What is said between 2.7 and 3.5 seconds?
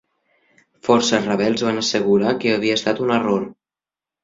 estat un error.